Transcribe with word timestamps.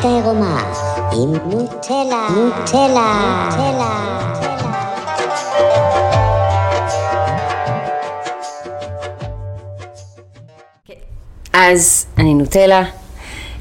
האמת 0.00 0.12
העירומה 0.12 0.72
עם 1.12 1.32
נוטלה, 1.50 2.28
נוטלה, 2.30 3.48
נוטלה. 3.50 4.20
אז 11.52 12.06
אני 12.18 12.34
נוטלה, 12.34 12.82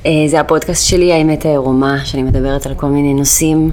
אה, 0.05 0.11
זה 0.28 0.39
הפודקאסט 0.39 0.88
שלי, 0.88 1.14
האמת 1.14 1.46
העירומה, 1.46 2.05
שאני 2.05 2.23
מדברת 2.23 2.65
על 2.65 2.75
כל 2.75 2.87
מיני 2.87 3.14
נושאים 3.14 3.71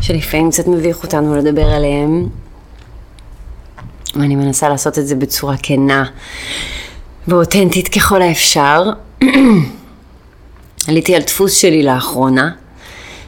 שלפעמים 0.00 0.50
קצת 0.50 0.66
מביך 0.66 1.02
אותנו 1.02 1.36
לדבר 1.36 1.66
עליהם. 1.66 2.28
ואני 4.14 4.36
מנסה 4.36 4.68
לעשות 4.68 4.98
את 4.98 5.06
זה 5.06 5.14
בצורה 5.14 5.54
כנה 5.62 6.04
ואותנטית 7.28 7.88
ככל 7.88 8.22
האפשר. 8.22 8.82
עליתי 10.88 11.16
על 11.16 11.22
דפוס 11.22 11.56
שלי 11.56 11.82
לאחרונה, 11.82 12.50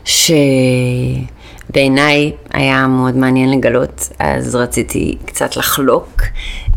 שבעיניי 0.04 1.22
היה 2.50 2.86
מאוד 2.86 3.16
מעניין 3.16 3.50
לגלות, 3.50 4.08
אז 4.18 4.54
רציתי 4.54 5.16
קצת 5.24 5.56
לחלוק 5.56 6.22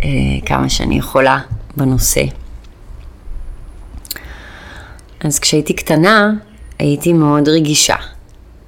אה, 0.04 0.10
כמה 0.46 0.70
שאני 0.70 0.98
יכולה 0.98 1.40
בנושא. 1.78 2.24
אז 5.20 5.40
כשהייתי 5.40 5.74
קטנה, 5.74 6.32
הייתי 6.80 7.14
מאוד 7.14 7.50
רגישה. 7.50 7.96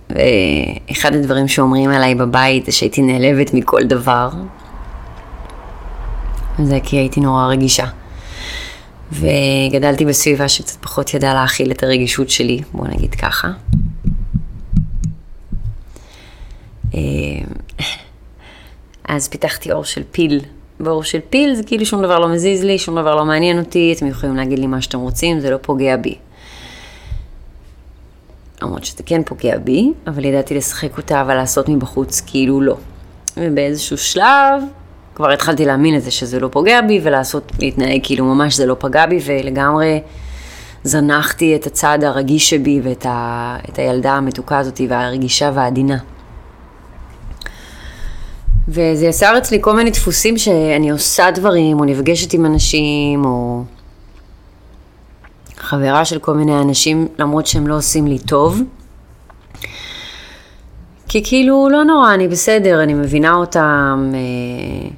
ואחד 0.10 1.16
הדברים 1.16 1.48
שאומרים 1.48 1.90
עליי 1.90 2.16
בבית 2.16 2.66
זה 2.66 2.72
שהייתי 2.72 3.02
נעלבת 3.02 3.54
מכל 3.54 3.84
דבר. 3.84 4.30
זה 6.64 6.80
כי 6.84 6.98
הייתי 6.98 7.20
נורא 7.20 7.48
רגישה. 7.48 7.86
וגדלתי 9.12 10.06
בסביבה 10.06 10.50
שקצת 10.50 10.82
פחות 10.82 11.14
ידעה 11.14 11.34
להכיל 11.34 11.72
את 11.72 11.84
הרגישות 11.84 12.30
שלי, 12.30 12.62
בוא 12.72 12.88
נגיד 12.88 13.16
ככה. 13.16 13.52
אה, 16.96 17.00
אז 19.08 19.28
פיתחתי 19.28 19.72
אור 19.72 19.84
של 19.84 20.04
פיל. 20.12 20.42
באור 20.80 21.04
של 21.04 21.20
פיל 21.30 21.56
זה 21.56 21.64
כאילו 21.64 21.86
שום 21.86 22.04
דבר 22.04 22.20
לא 22.20 22.28
מזיז 22.28 22.64
לי, 22.64 22.80
שום 22.80 23.00
דבר 23.00 23.16
לא 23.16 23.26
מעניין 23.26 23.60
אותי, 23.60 23.94
אתם 23.98 24.08
יכולים 24.08 24.36
להגיד 24.36 24.60
לי 24.60 24.68
מה 24.68 24.82
שאתם 24.82 25.00
רוצים, 25.00 25.40
זה 25.40 25.50
לא 25.50 25.58
פוגע 25.62 25.98
בי. 25.98 26.16
למרות 28.62 28.86
שזה 28.86 29.04
כן 29.06 29.24
פוגע 29.24 29.58
בי, 29.58 29.92
אבל 30.08 30.26
ידעתי 30.26 30.56
לשחק 30.56 30.98
אותה 30.98 31.24
ולעשות 31.28 31.70
מבחוץ 31.70 32.22
כאילו 32.22 32.62
לא. 32.62 32.78
ובאיזשהו 33.38 33.98
שלב 33.98 34.64
כבר 35.16 35.32
התחלתי 35.32 35.66
להאמין 35.66 35.96
לזה 35.96 36.12
שזה 36.12 36.40
לא 36.40 36.48
פוגע 36.48 36.82
בי 36.82 37.00
ולעשות, 37.04 37.52
להתנהג 37.60 38.00
כאילו 38.04 38.26
ממש 38.26 38.56
זה 38.56 38.66
לא 38.66 38.76
פגע 38.80 39.06
בי 39.06 39.20
ולגמרי 39.26 40.02
זנחתי 40.84 41.56
את 41.56 41.66
הצד 41.66 42.00
הרגיש 42.04 42.50
שבי 42.50 42.82
ואת 42.84 43.06
ה, 43.06 43.58
הילדה 43.78 44.12
המתוקה 44.14 44.58
הזאת 44.58 44.82
והרגישה 44.90 45.52
והעדינה. 45.54 45.98
וזה 48.68 49.06
יצר 49.06 49.38
אצלי 49.38 49.58
כל 49.62 49.76
מיני 49.76 49.92
דפוסים 49.92 50.38
שאני 50.38 50.90
עושה 50.90 51.32
דברים 51.32 51.80
או 51.80 51.86
נפגשת 51.86 52.34
עם 52.34 52.46
אנשים 52.46 53.26
או 53.26 53.64
חברה 55.58 56.06
של 56.06 56.20
כל 56.20 56.34
מיני 56.34 56.62
אנשים, 56.62 57.08
למרות 57.20 57.48
שהם 57.48 57.68
לא 57.68 57.76
עושים 57.78 58.08
לי 58.08 58.20
טוב. 58.20 58.62
כי 61.08 61.24
כאילו, 61.24 61.70
לא 61.72 61.84
נורא, 61.84 62.14
אני 62.14 62.28
בסדר, 62.28 62.84
אני 62.84 62.94
מבינה 62.94 63.34
אותם, 63.34 64.12
אה, 64.14 64.90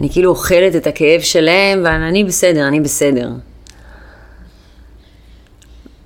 אני 0.00 0.10
כאילו 0.10 0.30
אוכלת 0.30 0.76
את 0.76 0.86
הכאב 0.86 1.20
שלהם, 1.20 1.80
ואני 1.84 2.24
בסדר, 2.24 2.68
אני 2.68 2.80
בסדר. 2.80 3.30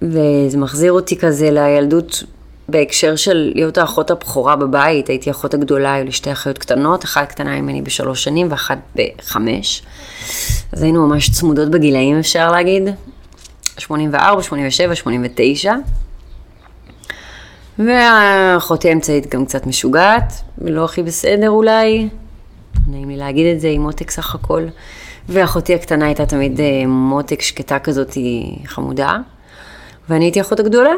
וזה 0.02 0.58
מחזיר 0.58 0.92
אותי 0.92 1.16
כזה 1.16 1.50
לילדות 1.50 2.22
בהקשר 2.68 3.16
של 3.16 3.52
להיות 3.54 3.78
האחות 3.78 4.10
הבכורה 4.10 4.56
בבית, 4.56 5.08
הייתי 5.08 5.30
האחות 5.30 5.54
הגדולה, 5.54 5.94
היו 5.94 6.04
לי 6.04 6.12
שתי 6.12 6.32
אחיות 6.32 6.58
קטנות, 6.58 7.04
אחת 7.04 7.28
קטנה 7.28 7.60
ממני 7.60 7.82
בשלוש 7.82 8.24
שנים 8.24 8.46
ואחת 8.50 8.78
בחמש. 8.96 9.82
אז 10.72 10.82
היינו 10.82 11.06
ממש 11.06 11.30
צמודות 11.30 11.70
בגילאים 11.70 12.18
אפשר 12.18 12.50
להגיד. 12.50 12.82
84, 13.78 14.42
87, 14.42 14.94
89. 14.94 15.74
ואחותי 17.78 18.88
האמצעית 18.88 19.34
גם 19.34 19.44
קצת 19.44 19.66
משוגעת, 19.66 20.32
לא 20.58 20.84
הכי 20.84 21.02
בסדר 21.02 21.50
אולי, 21.50 22.08
נעים 22.88 23.08
לי 23.08 23.16
להגיד 23.16 23.54
את 23.54 23.60
זה, 23.60 23.68
היא 23.68 23.78
מותק 23.78 24.10
סך 24.10 24.34
הכל. 24.34 24.66
ואחותי 25.28 25.74
הקטנה 25.74 26.06
הייתה 26.06 26.26
תמיד 26.26 26.60
אה, 26.60 26.86
מותק 26.86 27.42
שקטה 27.42 27.78
כזאת, 27.78 28.16
חמודה. 28.66 29.18
ואני 30.08 30.24
הייתי 30.24 30.40
אחות 30.40 30.60
הגדולה. 30.60 30.92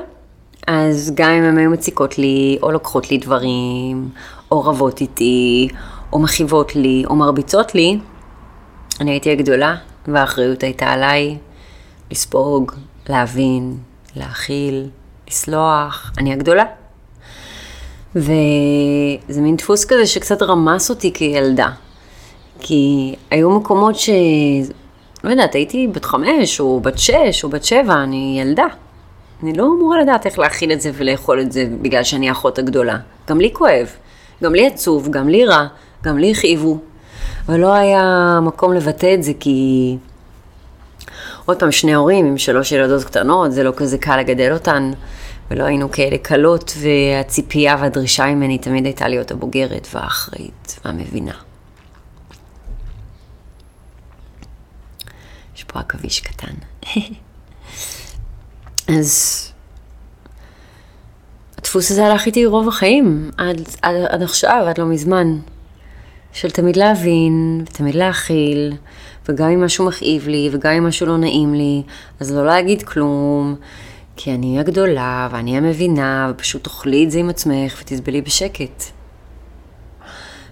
אז 0.66 1.12
גם 1.14 1.30
אם 1.30 1.42
הן 1.42 1.58
היו 1.58 1.70
מציקות 1.70 2.18
לי, 2.18 2.58
או 2.62 2.72
לוקחות 2.72 3.10
לי 3.10 3.18
דברים, 3.18 4.08
או 4.50 4.64
רבות 4.64 5.00
איתי, 5.00 5.68
או 6.12 6.18
מכאיבות 6.18 6.76
לי, 6.76 7.02
או 7.06 7.16
מרביצות 7.16 7.74
לי, 7.74 7.98
אני 9.00 9.10
הייתי 9.10 9.30
הגדולה, 9.30 9.76
והאחריות 10.08 10.62
הייתה 10.62 10.86
עליי, 10.86 11.38
לספוג, 12.10 12.72
להבין, 13.08 13.78
להכיל, 14.16 14.88
לסלוח, 15.28 16.12
אני 16.18 16.32
הגדולה. 16.32 16.64
וזה 18.14 19.40
מין 19.40 19.56
דפוס 19.56 19.84
כזה 19.84 20.06
שקצת 20.06 20.42
רמס 20.42 20.90
אותי 20.90 21.12
כילדה. 21.12 21.68
כי 22.60 23.14
היו 23.30 23.50
מקומות 23.50 23.96
ש... 23.96 24.10
לא 25.24 25.30
יודעת, 25.30 25.54
הייתי 25.54 25.88
בת 25.92 26.04
חמש, 26.04 26.60
או 26.60 26.80
בת 26.80 26.98
שש, 26.98 27.44
או 27.44 27.48
בת 27.48 27.64
שבע, 27.64 27.94
אני 28.02 28.38
ילדה. 28.40 28.66
אני 29.42 29.52
לא 29.52 29.64
אמורה 29.64 30.02
לדעת 30.02 30.26
איך 30.26 30.38
להכיל 30.38 30.72
את 30.72 30.80
זה 30.80 30.90
ולאכול 30.94 31.40
את 31.40 31.52
זה 31.52 31.66
בגלל 31.82 32.02
שאני 32.02 32.28
האחות 32.28 32.58
הגדולה. 32.58 32.96
גם 33.28 33.40
לי 33.40 33.50
כואב, 33.52 33.86
גם 34.42 34.54
לי 34.54 34.66
עצוב, 34.66 35.08
גם 35.10 35.28
לי 35.28 35.44
רע, 35.44 35.66
גם 36.04 36.18
לי 36.18 36.30
הכאיבו. 36.30 36.78
ולא 37.48 37.72
היה 37.72 38.38
מקום 38.42 38.72
לבטא 38.72 39.14
את 39.14 39.22
זה 39.22 39.32
כי 39.40 39.96
עוד 41.44 41.58
פעם, 41.58 41.72
שני 41.72 41.94
הורים 41.94 42.26
עם 42.26 42.38
שלוש 42.38 42.72
ילדות 42.72 43.04
קטנות, 43.04 43.52
זה 43.52 43.62
לא 43.62 43.72
כזה 43.76 43.98
קל 43.98 44.16
לגדל 44.16 44.52
אותן, 44.52 44.90
ולא 45.50 45.64
היינו 45.64 45.90
כאלה 45.90 46.18
קלות, 46.18 46.72
והציפייה 46.80 47.76
והדרישה 47.80 48.26
ממני 48.26 48.58
תמיד 48.58 48.84
הייתה 48.84 49.08
להיות 49.08 49.30
הבוגרת 49.30 49.88
והאחראית 49.92 50.80
והמבינה. 50.84 51.34
יש 55.56 55.64
פה 55.64 55.78
עכביש 55.78 56.20
קטן. 56.20 56.54
אז 58.98 59.42
הדפוס 61.58 61.90
הזה 61.90 62.06
הלך 62.06 62.26
איתי 62.26 62.46
רוב 62.46 62.68
החיים, 62.68 63.30
עד, 63.36 63.60
עד, 63.82 63.96
עד 64.08 64.22
עכשיו, 64.22 64.64
עד 64.68 64.78
לא 64.78 64.86
מזמן. 64.86 65.38
של 66.32 66.50
תמיד 66.50 66.76
להבין, 66.76 67.64
ותמיד 67.66 67.94
להכיל, 67.94 68.72
וגם 69.28 69.50
אם 69.50 69.64
משהו 69.64 69.86
מכאיב 69.86 70.28
לי, 70.28 70.48
וגם 70.52 70.72
אם 70.72 70.86
משהו 70.86 71.06
לא 71.06 71.16
נעים 71.16 71.54
לי, 71.54 71.82
אז 72.20 72.32
לא 72.32 72.46
להגיד 72.46 72.82
כלום, 72.82 73.56
כי 74.16 74.34
אני 74.34 74.60
הגדולה, 74.60 75.28
ואני 75.30 75.56
המבינה, 75.56 76.30
ופשוט 76.30 76.64
תאכלי 76.64 77.04
את 77.04 77.10
זה 77.10 77.18
עם 77.18 77.30
עצמך, 77.30 77.78
ותסבלי 77.80 78.22
בשקט. 78.22 78.84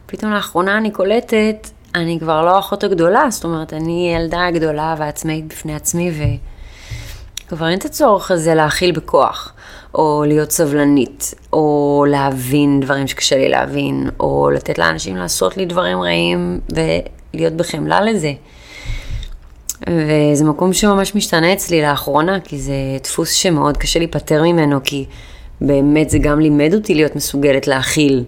פתאום 0.06 0.32
לאחרונה 0.32 0.78
אני 0.78 0.90
קולטת, 0.90 1.68
אני 1.94 2.18
כבר 2.20 2.44
לא 2.44 2.56
האחות 2.56 2.84
הגדולה, 2.84 3.26
זאת 3.30 3.44
אומרת, 3.44 3.72
אני 3.72 4.14
ילדה 4.16 4.50
גדולה 4.50 4.94
ועצמאית 4.98 5.46
בפני 5.48 5.74
עצמי, 5.74 6.10
וכבר 7.46 7.68
אין 7.68 7.78
את 7.78 7.84
הצורך 7.84 8.30
הזה 8.30 8.54
להכיל 8.54 8.92
בכוח. 8.92 9.54
או 9.94 10.24
להיות 10.26 10.50
סבלנית, 10.50 11.34
או 11.52 12.04
להבין 12.08 12.80
דברים 12.80 13.06
שקשה 13.06 13.36
לי 13.36 13.48
להבין, 13.48 14.10
או 14.20 14.50
לתת 14.50 14.78
לאנשים 14.78 15.16
לעשות 15.16 15.56
לי 15.56 15.66
דברים 15.66 16.00
רעים 16.00 16.60
ולהיות 16.68 17.52
בחמלה 17.52 18.00
לזה. 18.00 18.32
וזה 19.88 20.44
מקום 20.44 20.72
שממש 20.72 21.14
משתנה 21.14 21.52
אצלי 21.52 21.82
לאחרונה, 21.82 22.40
כי 22.40 22.58
זה 22.58 22.74
דפוס 23.02 23.32
שמאוד 23.32 23.76
קשה 23.76 23.98
להיפטר 23.98 24.42
ממנו, 24.42 24.80
כי 24.84 25.04
באמת 25.60 26.10
זה 26.10 26.18
גם 26.18 26.40
לימד 26.40 26.74
אותי 26.74 26.94
להיות 26.94 27.16
מסוגלת 27.16 27.66
להכיל 27.66 28.24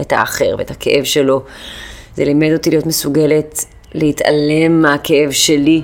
את 0.00 0.12
האחר 0.12 0.54
ואת 0.58 0.70
הכאב 0.70 1.04
שלו. 1.04 1.42
זה 2.16 2.24
לימד 2.24 2.52
אותי 2.52 2.70
להיות 2.70 2.86
מסוגלת 2.86 3.64
להתעלם 3.94 4.82
מהכאב 4.82 5.30
שלי 5.30 5.82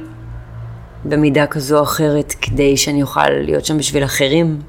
במידה 1.05 1.47
כזו 1.47 1.79
או 1.79 1.83
אחרת, 1.83 2.35
כדי 2.41 2.77
שאני 2.77 3.03
אוכל 3.03 3.31
להיות 3.31 3.65
שם 3.65 3.79
בשביל 3.79 4.05
אחרים. 4.05 4.61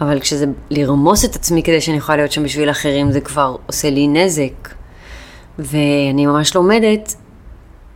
אבל 0.00 0.20
כשזה 0.20 0.46
לרמוס 0.70 1.24
את 1.24 1.36
עצמי 1.36 1.62
כדי 1.62 1.80
שאני 1.80 1.96
יכולה 1.96 2.16
להיות 2.16 2.32
שם 2.32 2.44
בשביל 2.44 2.70
אחרים, 2.70 3.12
זה 3.12 3.20
כבר 3.20 3.56
עושה 3.66 3.90
לי 3.90 4.08
נזק. 4.08 4.68
ואני 5.58 6.26
ממש 6.26 6.54
לומדת 6.54 7.14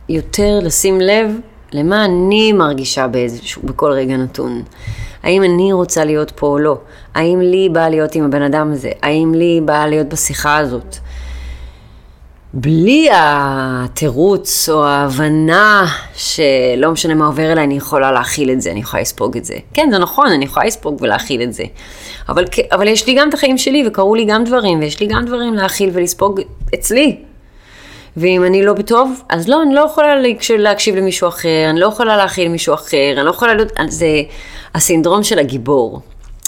יותר 0.09 0.59
לשים 0.61 1.01
לב 1.01 1.39
למה 1.71 2.05
אני 2.05 2.53
מרגישה 2.53 3.07
באיזשהו, 3.07 3.61
בכל 3.65 3.91
רגע 3.91 4.17
נתון. 4.17 4.63
האם 5.23 5.43
אני 5.43 5.73
רוצה 5.73 6.05
להיות 6.05 6.31
פה 6.31 6.47
או 6.47 6.59
לא? 6.59 6.77
האם 7.15 7.41
לי 7.41 7.69
בא 7.69 7.89
להיות 7.89 8.15
עם 8.15 8.23
הבן 8.23 8.41
אדם 8.41 8.71
הזה? 8.71 8.91
האם 9.01 9.33
לי 9.33 9.61
בא 9.65 9.85
להיות 9.85 10.09
בשיחה 10.09 10.57
הזאת? 10.57 10.95
בלי 12.53 13.09
התירוץ 13.13 14.69
או 14.69 14.85
ההבנה 14.85 15.85
שלא 16.15 16.91
משנה 16.91 17.13
מה 17.13 17.25
עובר 17.25 17.51
אליי, 17.51 17.63
אני 17.63 17.77
יכולה 17.77 18.11
להכיל 18.11 18.51
את 18.51 18.61
זה, 18.61 18.71
אני 18.71 18.79
יכולה 18.79 19.01
לספוג 19.01 19.37
את 19.37 19.45
זה. 19.45 19.55
כן, 19.73 19.89
זה 19.91 19.97
נכון, 19.97 20.27
אני 20.27 20.45
יכולה 20.45 20.65
לספוג 20.65 20.97
ולהכיל 21.01 21.41
את 21.41 21.53
זה. 21.53 21.63
אבל, 22.29 22.45
אבל 22.71 22.87
יש 22.87 23.07
לי 23.07 23.13
גם 23.13 23.29
את 23.29 23.33
החיים 23.33 23.57
שלי, 23.57 23.87
וקרו 23.87 24.15
לי 24.15 24.25
גם 24.25 24.43
דברים, 24.43 24.79
ויש 24.79 24.99
לי 24.99 25.07
גם 25.07 25.25
דברים 25.25 25.53
להכיל 25.53 25.89
ולספוג 25.93 26.41
אצלי. 26.73 27.17
ואם 28.17 28.45
אני 28.45 28.65
לא 28.65 28.73
בטוב, 28.73 29.21
אז 29.29 29.47
לא, 29.47 29.61
אני 29.61 29.75
לא 29.75 29.81
יכולה 29.81 30.13
להקשיב 30.57 30.95
למישהו 30.95 31.27
אחר, 31.27 31.67
אני 31.69 31.79
לא 31.79 31.87
יכולה 31.87 32.17
להכיל 32.17 32.49
מישהו 32.49 32.73
אחר, 32.73 33.13
אני 33.17 33.25
לא 33.25 33.29
יכולה 33.29 33.53
להיות... 33.53 33.71
זה 33.87 34.07
הסינדרום 34.75 35.23
של 35.23 35.39
הגיבור, 35.39 36.01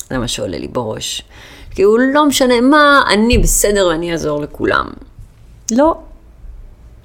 זה 0.09 0.17
מה 0.17 0.27
שעולה 0.27 0.57
לי 0.57 0.67
בראש. 0.67 1.21
כי 1.71 1.81
הוא 1.81 1.99
לא 2.13 2.25
משנה 2.25 2.61
מה, 2.61 3.01
אני 3.09 3.37
בסדר 3.37 3.87
ואני 3.87 4.11
אעזור 4.11 4.41
לכולם. 4.41 4.85
לא. 5.71 5.95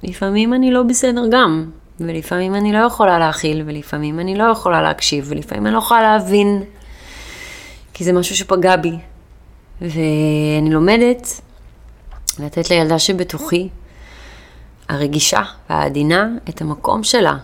לפעמים 0.03 0.53
אני 0.53 0.71
לא 0.71 0.83
בסדר 0.83 1.21
גם, 1.31 1.65
ולפעמים 1.99 2.55
אני 2.55 2.73
לא 2.73 2.77
יכולה 2.77 3.19
להכיל, 3.19 3.63
ולפעמים 3.65 4.19
אני 4.19 4.35
לא 4.35 4.43
יכולה 4.43 4.81
להקשיב, 4.81 5.25
ולפעמים 5.27 5.67
אני 5.67 5.73
לא 5.73 5.79
יכולה 5.79 6.01
להבין, 6.01 6.63
כי 7.93 8.03
זה 8.03 8.13
משהו 8.13 8.35
שפגע 8.35 8.75
בי. 8.75 8.93
ואני 9.81 10.69
לומדת 10.69 11.41
לתת 12.39 12.69
לילדה 12.69 12.99
שבתוכי, 12.99 13.69
הרגישה 14.91 15.41
והעדינה, 15.69 16.29
את 16.49 16.61
המקום 16.61 17.03
שלה, 17.03 17.37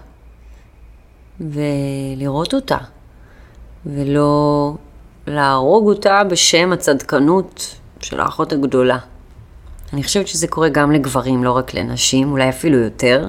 ולראות 1.39 2.53
אותה, 2.53 2.77
ולא 3.85 4.73
להרוג 5.27 5.87
אותה 5.87 6.23
בשם 6.23 6.71
הצדקנות 6.73 7.75
של 7.99 8.19
האחות 8.19 8.53
הגדולה. 8.53 8.97
אני 9.93 10.03
חושבת 10.03 10.27
שזה 10.27 10.47
קורה 10.47 10.69
גם 10.69 10.91
לגברים, 10.91 11.43
לא 11.43 11.51
רק 11.51 11.73
לנשים, 11.73 12.31
אולי 12.31 12.49
אפילו 12.49 12.77
יותר. 12.77 13.27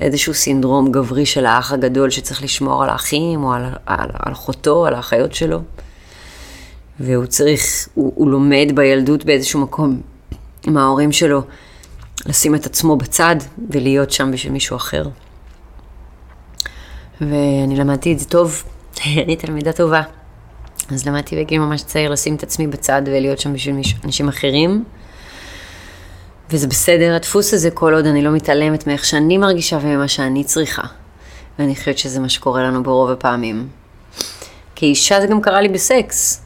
איזשהו 0.00 0.34
סינדרום 0.34 0.92
גברי 0.92 1.26
של 1.26 1.46
האח 1.46 1.72
הגדול 1.72 2.10
שצריך 2.10 2.42
לשמור 2.42 2.82
על 2.82 2.90
האחים, 2.90 3.44
או 3.44 3.52
על, 3.52 3.64
על, 3.86 4.10
על 4.18 4.32
אחותו, 4.32 4.86
על 4.86 4.94
האחיות 4.94 5.34
שלו. 5.34 5.60
והוא 7.00 7.26
צריך, 7.26 7.88
הוא, 7.94 8.12
הוא 8.14 8.30
לומד 8.30 8.66
בילדות 8.74 9.24
באיזשהו 9.24 9.60
מקום 9.60 10.00
עם 10.66 10.76
ההורים 10.76 11.12
שלו, 11.12 11.42
לשים 12.26 12.54
את 12.54 12.66
עצמו 12.66 12.96
בצד 12.96 13.36
ולהיות 13.70 14.10
שם 14.10 14.30
בשביל 14.32 14.52
מישהו 14.52 14.76
אחר. 14.76 15.04
ואני 17.20 17.76
למדתי 17.76 18.12
את 18.12 18.18
זה 18.18 18.28
טוב, 18.28 18.62
אני 19.24 19.36
תלמידה 19.36 19.72
טובה. 19.72 20.02
אז 20.90 21.06
למדתי 21.06 21.36
בגיל 21.36 21.58
ממש 21.60 21.82
צעיר 21.82 22.10
לשים 22.10 22.34
את 22.34 22.42
עצמי 22.42 22.66
בצד 22.66 23.02
ולהיות 23.06 23.38
שם 23.38 23.52
בשביל 23.52 23.76
אנשים 24.04 24.28
אחרים. 24.28 24.84
וזה 26.50 26.66
בסדר, 26.66 27.14
הדפוס 27.14 27.54
הזה 27.54 27.70
כל 27.70 27.94
עוד 27.94 28.06
אני 28.06 28.22
לא 28.22 28.30
מתעלמת 28.30 28.86
מאיך 28.86 29.04
שאני 29.04 29.38
מרגישה 29.38 29.78
וממה 29.82 30.08
שאני 30.08 30.44
צריכה. 30.44 30.82
ואני 31.58 31.76
חושבת 31.76 31.98
שזה 31.98 32.20
מה 32.20 32.28
שקורה 32.28 32.62
לנו 32.62 32.82
ברוב 32.82 33.10
הפעמים. 33.10 33.68
כאישה 34.74 35.20
זה 35.20 35.26
גם 35.26 35.40
קרה 35.40 35.60
לי 35.60 35.68
בסקס. 35.68 36.42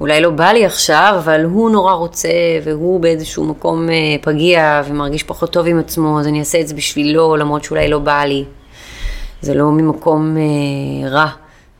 אולי 0.00 0.20
לא 0.20 0.30
בא 0.30 0.52
לי 0.52 0.66
עכשיו, 0.66 1.14
אבל 1.18 1.44
הוא 1.44 1.70
נורא 1.70 1.92
רוצה, 1.92 2.28
והוא 2.64 3.00
באיזשהו 3.00 3.44
מקום 3.44 3.90
אה, 3.90 3.94
פגיע 4.22 4.82
ומרגיש 4.88 5.22
פחות 5.22 5.52
טוב 5.52 5.66
עם 5.66 5.78
עצמו, 5.78 6.20
אז 6.20 6.26
אני 6.26 6.40
אעשה 6.40 6.60
את 6.60 6.68
זה 6.68 6.74
בשבילו, 6.74 7.36
למרות 7.36 7.64
שאולי 7.64 7.88
לא 7.88 7.98
בא 7.98 8.24
לי. 8.24 8.44
זה 9.40 9.54
לא 9.54 9.70
ממקום 9.70 10.36
אה, 10.36 11.08
רע. 11.08 11.28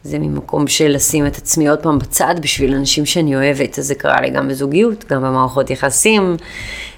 זה 0.03 0.19
ממקום 0.19 0.67
של 0.67 0.89
לשים 0.89 1.27
את 1.27 1.37
עצמי 1.37 1.69
עוד 1.69 1.79
פעם 1.79 1.99
בצד 1.99 2.35
בשביל 2.41 2.75
אנשים 2.75 3.07
שאני 3.07 3.37
אוהבת. 3.37 3.79
אז 3.79 3.87
זה 3.87 3.95
קרה 3.95 4.21
לי 4.21 4.31
גם 4.31 4.49
בזוגיות, 4.49 5.05
גם 5.05 5.23
במערכות 5.23 5.71
יחסים, 5.71 6.37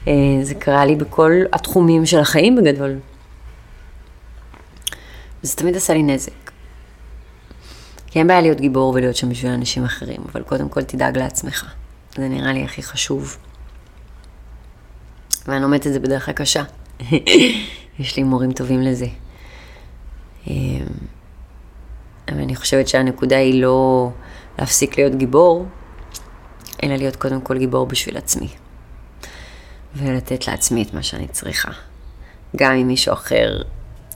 אה, 0.08 0.12
זה 0.42 0.54
קרה 0.54 0.84
לי 0.84 0.96
בכל 0.96 1.32
התחומים 1.52 2.06
של 2.06 2.18
החיים 2.18 2.56
בגדול. 2.56 2.94
זה 5.42 5.56
תמיד 5.56 5.76
עשה 5.76 5.94
לי 5.94 6.02
נזק. 6.02 6.57
כי 8.18 8.20
אין 8.20 8.26
בעיה 8.26 8.40
להיות 8.40 8.60
גיבור 8.60 8.94
ולהיות 8.94 9.16
שם 9.16 9.28
בשביל 9.28 9.52
אנשים 9.52 9.84
אחרים, 9.84 10.20
אבל 10.32 10.42
קודם 10.42 10.68
כל 10.68 10.82
תדאג 10.82 11.18
לעצמך. 11.18 11.74
זה 12.16 12.28
נראה 12.28 12.52
לי 12.52 12.64
הכי 12.64 12.82
חשוב. 12.82 13.36
ואני 15.46 15.62
לומדת 15.62 15.86
את 15.86 15.92
זה 15.92 16.00
בדרך 16.00 16.28
הקשה. 16.28 16.62
יש 17.98 18.16
לי 18.16 18.22
מורים 18.22 18.52
טובים 18.52 18.80
לזה. 18.80 19.06
אה, 20.48 20.54
אבל 22.28 22.40
אני 22.40 22.56
חושבת 22.56 22.88
שהנקודה 22.88 23.36
היא 23.36 23.62
לא 23.62 24.10
להפסיק 24.58 24.98
להיות 24.98 25.14
גיבור, 25.14 25.66
אלא 26.82 26.96
להיות 26.96 27.16
קודם 27.16 27.40
כל 27.40 27.58
גיבור 27.58 27.86
בשביל 27.86 28.16
עצמי. 28.16 28.48
ולתת 29.94 30.48
לעצמי 30.48 30.82
את 30.82 30.94
מה 30.94 31.02
שאני 31.02 31.28
צריכה. 31.28 31.70
גם 32.56 32.72
אם 32.72 32.86
מישהו 32.86 33.12
אחר 33.12 33.62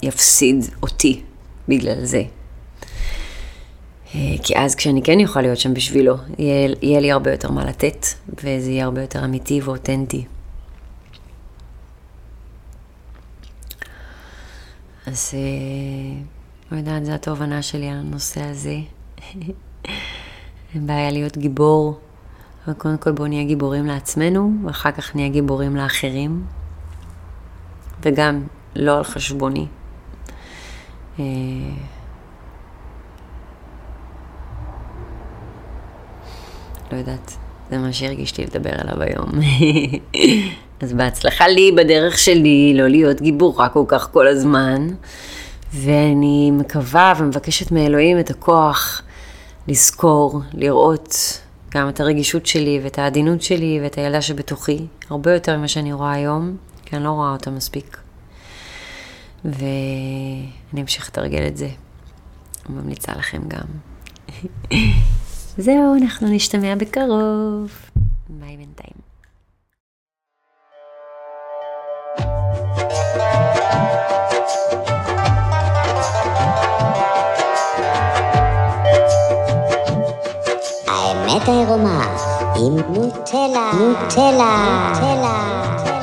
יפסיד 0.03 0.65
אותי 0.83 1.23
בגלל 1.69 2.05
זה. 2.05 2.23
אה, 4.15 4.35
כי 4.43 4.59
אז 4.59 4.75
כשאני 4.75 5.03
כן 5.03 5.21
יכולה 5.21 5.47
להיות 5.47 5.59
שם 5.59 5.75
בשבילו, 5.75 6.15
יהיה, 6.39 6.75
יהיה 6.83 7.01
לי 7.01 7.13
הרבה 7.13 7.33
יותר 7.33 7.51
מה 7.51 7.65
לתת, 7.65 8.07
וזה 8.29 8.71
יהיה 8.71 8.85
הרבה 8.85 9.01
יותר 9.01 9.25
אמיתי 9.25 9.61
ואותנטי. 9.61 10.25
אז... 15.07 15.31
אה, 15.35 16.33
לא 16.73 16.77
יודעת, 16.77 17.05
זו 17.05 17.13
התובנה 17.13 17.63
שלי 17.63 17.89
על 17.89 17.97
הנושא 17.97 18.43
הזה. 18.43 18.77
אין 20.75 20.87
בעיה 20.87 21.11
להיות 21.11 21.39
גיבור, 21.39 21.99
אבל 22.67 22.75
קודם 22.75 22.99
כל 22.99 23.13
בואו 23.13 23.29
נהיה 23.29 23.45
גיבורים 23.45 23.87
לעצמנו, 23.87 24.53
ואחר 24.65 24.93
כך 24.93 25.17
נהיה 25.17 25.29
גיבורים 25.29 25.77
לאחרים. 25.77 26.45
וגם 28.03 28.47
לא 28.77 28.97
על 28.97 29.05
חשבוני. 29.05 29.67
לא 36.93 36.97
יודעת, 36.97 37.37
זה 37.71 37.79
מה 37.79 37.93
שהרגיש 37.93 38.39
לי 38.39 38.45
לדבר 38.45 38.71
עליו 38.79 39.03
היום. 39.03 39.31
אז 40.83 40.93
בהצלחה 40.93 41.49
לי 41.49 41.73
בדרך 41.73 42.19
שלי 42.19 42.75
לא 42.77 42.89
להיות 42.89 43.21
גיבורה 43.21 43.69
כל 43.69 43.85
כך 43.89 44.09
כל 44.13 44.29
הזמן. 44.29 44.89
ואני 45.73 46.51
מקווה 46.51 47.13
ומבקשת 47.19 47.71
מאלוהים 47.73 48.19
את 48.19 48.31
הכוח 48.31 49.03
לזכור, 49.69 50.41
לראות 50.53 51.41
גם 51.71 51.89
את 51.89 52.01
הרגישות 52.01 52.47
שלי 52.47 52.81
ואת 52.83 52.99
העדינות 52.99 53.43
שלי 53.43 53.81
ואת 53.83 53.95
הילדה 53.95 54.23
שבתוכי, 54.23 54.87
הרבה 55.11 55.33
יותר 55.33 55.57
ממה 55.57 55.69
שאני 55.69 55.93
רואה 55.93 56.13
היום, 56.13 56.57
כי 56.85 56.97
אני 56.97 57.05
לא 57.05 57.11
רואה 57.11 57.33
אותה 57.33 57.51
מספיק. 57.51 57.97
ואני 59.45 60.81
אמשיך 60.81 61.09
לתרגל 61.09 61.47
את 61.47 61.57
זה. 61.57 61.69
אני 62.69 62.77
ממליצה 62.77 63.13
לכם 63.13 63.41
גם. 63.49 63.67
זהו, 65.59 65.95
אנחנו 66.03 66.29
נשתמע 66.29 66.75
בקרוב. 66.75 67.71
ביי 68.29 68.57
בינתיים. 68.57 69.03
האמת 80.87 81.49
העירומה 81.49 82.17
עם 82.57 82.77
נוטלה, 82.95 83.71
נוטלה, 83.79 84.91
נוטלה. 84.91 86.02